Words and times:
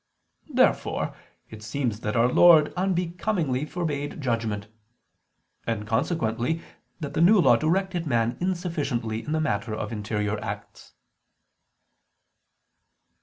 Therefore 0.51 1.15
it 1.51 1.61
seems 1.61 1.99
that 1.99 2.15
Our 2.15 2.25
Lord 2.27 2.73
unbecomingly 2.75 3.65
forbade 3.65 4.19
judgment: 4.19 4.65
and 5.67 5.85
consequently 5.85 6.63
that 6.99 7.13
the 7.13 7.21
New 7.21 7.39
Law 7.39 7.55
directed 7.55 8.07
man 8.07 8.35
insufficiently 8.41 9.23
in 9.23 9.31
the 9.31 9.39
matter 9.39 9.75
of 9.75 9.91
interior 9.91 10.43
acts. 10.43 10.93